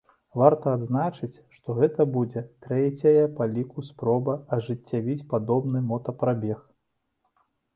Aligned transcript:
Варта 0.41 0.67
адзначыць, 0.77 1.35
што 1.57 1.75
гэта 1.79 2.07
будзе 2.15 2.43
трэцяя 2.67 3.27
па 3.41 3.49
ліку 3.53 3.85
спроба 3.91 4.33
ажыццявіць 4.59 5.21
падобны 5.35 5.87
мотапрабег. 5.93 6.69